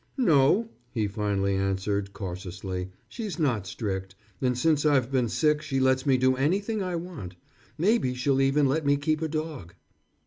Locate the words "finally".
1.07-1.53